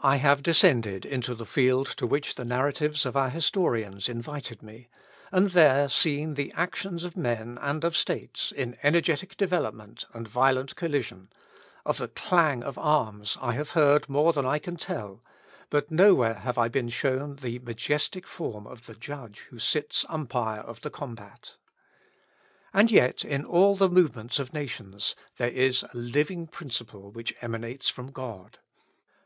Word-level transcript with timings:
I 0.00 0.16
have 0.16 0.42
descended 0.42 1.06
into 1.06 1.34
the 1.34 1.46
field 1.46 1.86
to 1.96 2.06
which 2.06 2.34
the 2.34 2.44
narratives 2.44 3.06
of 3.06 3.16
our 3.16 3.30
historians 3.30 4.10
invited 4.10 4.62
me, 4.62 4.88
and 5.32 5.50
there 5.50 5.88
seen 5.88 6.34
the 6.34 6.52
actions 6.54 7.02
of 7.02 7.16
men 7.16 7.58
and 7.62 7.82
of 7.82 7.96
states 7.96 8.52
in 8.52 8.76
energetic 8.82 9.38
development 9.38 10.04
and 10.12 10.28
violent 10.28 10.76
collision: 10.76 11.30
of 11.86 11.96
the 11.96 12.06
clang 12.08 12.62
of 12.62 12.76
arms, 12.76 13.38
I 13.40 13.54
have 13.54 13.70
heard 13.70 14.08
more 14.08 14.34
than 14.34 14.44
I 14.44 14.58
can 14.58 14.76
tell; 14.76 15.24
but 15.70 15.90
no 15.90 16.14
where 16.14 16.34
have 16.34 16.58
I 16.58 16.68
been 16.68 16.90
shown 16.90 17.36
the 17.36 17.58
majestic 17.60 18.26
form 18.28 18.66
of 18.66 18.84
the 18.84 18.94
Judge 18.94 19.40
who 19.48 19.58
sits 19.58 20.04
umpire 20.10 20.60
of 20.60 20.82
the 20.82 20.90
combat. 20.90 21.56
And 22.72 22.90
yet 22.90 23.24
in 23.24 23.46
all 23.46 23.74
the 23.74 23.88
movements 23.90 24.38
of 24.38 24.52
nations, 24.52 25.16
there 25.38 25.50
is 25.50 25.82
a 25.84 25.90
living 25.96 26.46
principle 26.46 27.10
which 27.10 27.34
emanates 27.40 27.88
from 27.88 28.12
God. 28.12 28.58